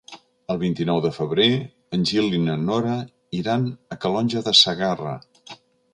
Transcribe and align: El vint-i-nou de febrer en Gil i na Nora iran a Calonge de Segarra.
El 0.53 0.59
vint-i-nou 0.61 1.01
de 1.05 1.11
febrer 1.17 1.45
en 1.97 2.07
Gil 2.11 2.37
i 2.37 2.41
na 2.45 2.57
Nora 2.63 2.95
iran 3.43 3.69
a 3.97 3.99
Calonge 4.07 4.43
de 4.49 4.55
Segarra. 4.65 5.17